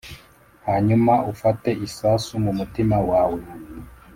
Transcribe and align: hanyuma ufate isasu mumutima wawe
hanyuma 0.67 1.13
ufate 1.31 1.69
isasu 1.87 2.31
mumutima 2.43 2.97
wawe 3.09 3.41